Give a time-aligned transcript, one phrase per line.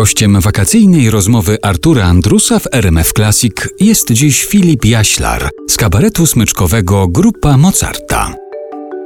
[0.00, 7.08] Gościem wakacyjnej rozmowy Artura Andrusa w RMF Classic jest dziś Filip Jaślar z kabaretu smyczkowego
[7.08, 8.34] Grupa Mozarta.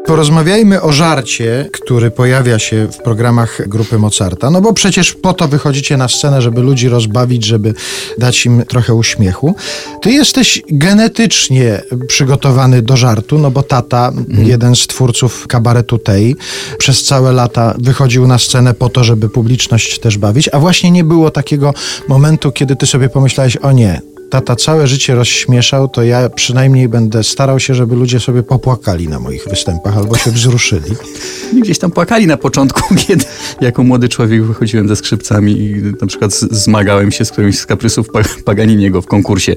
[0.06, 4.50] Porozmawiajmy o żarcie, który pojawia się w programach grupy Mozarta.
[4.50, 7.74] No bo przecież po to wychodzicie na scenę, żeby ludzi rozbawić, żeby
[8.18, 9.54] dać im trochę uśmiechu.
[10.02, 14.48] Ty jesteś genetycznie przygotowany do żartu, no bo tata, mhm.
[14.48, 16.36] jeden z twórców kabaretu tej,
[16.78, 21.04] przez całe lata wychodził na scenę po to, żeby publiczność też bawić, a właśnie nie
[21.04, 21.74] było takiego
[22.08, 24.00] momentu, kiedy ty sobie pomyślałeś, o nie,
[24.34, 29.20] tata całe życie rozśmieszał, to ja przynajmniej będę starał się, żeby ludzie sobie popłakali na
[29.20, 30.90] moich występach albo się wzruszyli.
[31.62, 33.24] Gdzieś tam płakali na początku, kiedy
[33.60, 38.06] jako młody człowiek wychodziłem ze skrzypcami i na przykład zmagałem się z którymś z kaprysów
[38.44, 39.56] Paganiniego w konkursie.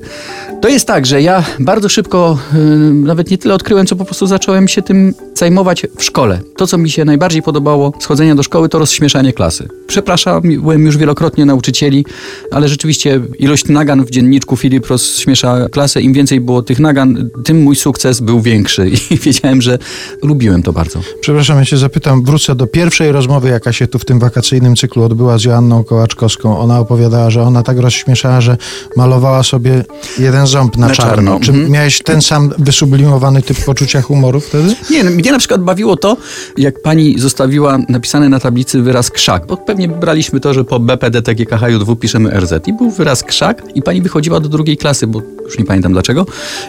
[0.62, 2.60] To jest tak, że ja bardzo szybko yy,
[2.94, 6.40] nawet nie tyle odkryłem, co po prostu zacząłem się tym zajmować w szkole.
[6.56, 9.68] To, co mi się najbardziej podobało schodzenia do szkoły, to rozśmieszanie klasy.
[9.88, 10.52] Przepraszałem
[10.86, 12.06] już wielokrotnie nauczycieli,
[12.52, 16.02] ale rzeczywiście ilość nagan w dzienniczku Filip rozśmiesza klasę.
[16.02, 19.80] Im więcej było tych nagan, tym mój sukces był większy i wiedziałem, że
[20.24, 21.00] lubiłem to bardzo.
[21.22, 25.04] Przepraszam, ja się zapytam, wrócę do pierwszej rozmowy, jaka się tu w tym wakacyjnym cyklu
[25.04, 26.60] odbyła z Joanną Kołaczkowską.
[26.60, 28.58] Ona opowiadała, że ona tak rozśmieszała, że
[28.96, 29.84] malowała sobie
[30.20, 31.16] jeden ząb na, na czarno.
[31.16, 31.40] czarno.
[31.40, 31.72] Czy mhm.
[31.72, 34.76] miałeś ten sam wysublimowany typ poczucia humoru wtedy?
[34.92, 36.18] Nie, no, mnie na przykład bawiło to,
[36.58, 41.22] jak pani zostawiła napisany na tablicy wyraz krzak, bo pewnie braliśmy to, że po BPD
[41.22, 45.58] TGKHU2 piszemy RZ i był wyraz krzak i pani wychodziła do drugiej klasy, bo już
[45.58, 46.26] nie pamiętam dlaczego.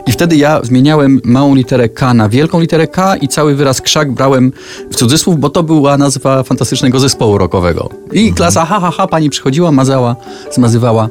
[0.06, 4.12] I wtedy ja zmieniałem małą literę K na wielką literę K i cały wyraz krzak
[4.12, 4.53] brałem
[4.91, 7.91] w cudzysłów, bo to była nazwa fantastycznego zespołu rockowego.
[8.12, 8.34] I mhm.
[8.34, 10.17] klasa ha, ha, ha, pani przychodziła, mazała,
[10.50, 11.09] zmazywała.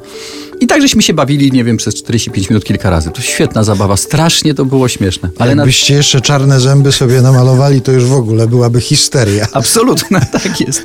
[0.59, 3.11] I tak żeśmy się bawili, nie wiem, przez 45 minut kilka razy.
[3.11, 5.29] To świetna zabawa, strasznie to było śmieszne.
[5.39, 5.97] Ale Jakbyście na...
[5.97, 9.47] jeszcze czarne zęby sobie namalowali, to już w ogóle byłaby histeria.
[9.51, 10.83] Absolutna, tak jest.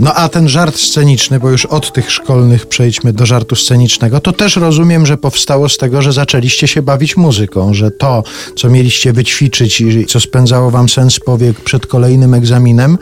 [0.00, 4.32] No a ten żart sceniczny, bo już od tych szkolnych przejdźmy do żartu scenicznego, to
[4.32, 8.22] też rozumiem, że powstało z tego, że zaczęliście się bawić muzyką, że to,
[8.56, 12.98] co mieliście wyćwiczyć i co spędzało wam sens powiek przed kolejnym egzaminem,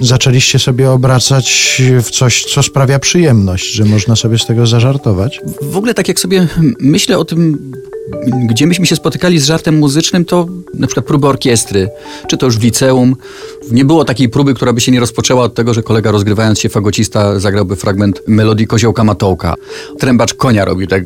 [0.00, 5.40] zaczęliście sobie obracać w coś, co sprawia przyjemność, że można sobie z tego zażartować.
[5.62, 6.48] W ogóle tak jak sobie
[6.80, 7.72] myślę o tym,
[8.46, 11.88] gdzie myśmy się spotykali z żartem muzycznym, to na przykład próby orkiestry,
[12.28, 13.16] czy to już w liceum.
[13.70, 16.68] Nie było takiej próby, która by się nie rozpoczęła od tego, że kolega rozgrywając się
[16.68, 19.54] fagocista zagrałby fragment melodii Koziołka Matołka.
[19.98, 21.04] Trębacz konia robił tak...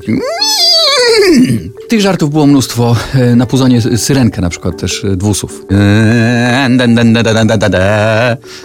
[1.88, 2.96] Tych żartów było mnóstwo.
[3.14, 5.64] E, na puzonie syrenkę na przykład też e, dwusów.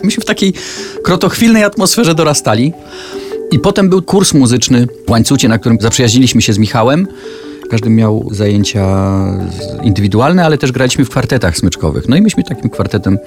[0.03, 0.53] Myśmy w takiej
[1.03, 2.73] krotochwilnej atmosferze dorastali.
[3.52, 7.08] I potem był kurs muzyczny w Łańcucie, na którym zaprzyjaźniliśmy się z Michałem.
[7.72, 9.06] Każdy miał zajęcia
[9.84, 12.09] indywidualne, ale też graliśmy w kwartetach smyczkowych.
[12.09, 13.18] No i myśmy takim kwartetem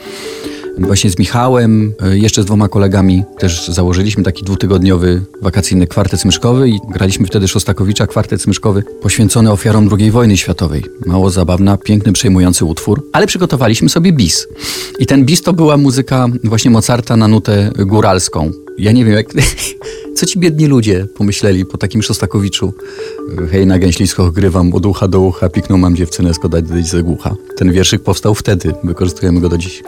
[0.78, 6.68] właśnie z Michałem, e, jeszcze z dwoma kolegami też założyliśmy taki dwutygodniowy wakacyjny kwartet smyczkowy
[6.68, 10.84] i graliśmy wtedy Szostakowicza, kwartet smyczkowy poświęcony ofiarom II wojny światowej.
[11.06, 14.48] Mało zabawna, piękny, przejmujący utwór, ale przygotowaliśmy sobie bis.
[14.98, 18.50] I ten bis to była muzyka właśnie Mozarta na nutę góralską.
[18.78, 19.26] Ja nie wiem, jak,
[20.14, 22.72] co ci biedni ludzie pomyśleli po takim Szostakowiczu.
[23.50, 27.34] Hej, na gęślisko grywam od ucha do ucha, pikną mam dziewczynę, skodać dać ze głucha.
[27.56, 29.82] Ten wierszyk powstał wtedy, wykorzystujemy go do dziś.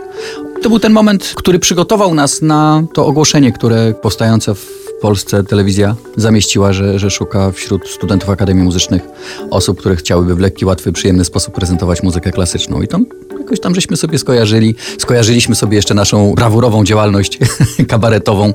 [0.62, 4.66] To był ten moment, który przygotował nas na to ogłoszenie, które powstające w
[5.00, 9.02] Polsce telewizja zamieściła, że, że szuka wśród studentów Akademii Muzycznych
[9.50, 12.82] osób, które chciałyby w lekki, łatwy, przyjemny sposób prezentować muzykę klasyczną.
[12.82, 13.06] I tam
[13.38, 14.74] jakoś tam żeśmy sobie skojarzyli.
[14.98, 17.38] Skojarzyliśmy sobie jeszcze naszą brawurową działalność
[17.88, 18.52] kabaretową.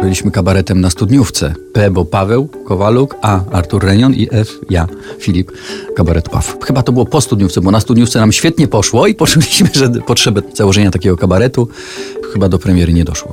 [0.00, 1.54] Byliśmy kabaretem na studniówce.
[1.72, 4.86] P, bo Paweł Kowaluk, A, Artur Renion i F, ja,
[5.18, 5.52] Filip,
[5.96, 6.56] kabaret PAW.
[6.64, 10.42] Chyba to było po studniówce, bo na studniówce nam świetnie poszło i poczuliśmy, że potrzebę
[10.54, 11.68] założenia takiego kabaretu
[12.32, 13.32] chyba do premiery nie doszło.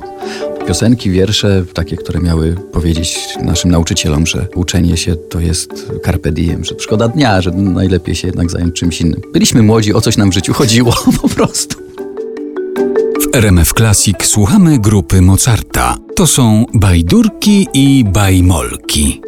[0.66, 6.64] Piosenki, wiersze, takie, które miały powiedzieć naszym nauczycielom, że uczenie się to jest carpe diem,
[6.64, 9.20] że szkoda dnia, że najlepiej się jednak zająć czymś innym.
[9.32, 11.83] Byliśmy młodzi, o coś nam w życiu chodziło po prostu.
[13.34, 15.96] RMF Classic słuchamy grupy Mozarta.
[16.16, 19.23] To są bajdurki i bajmolki.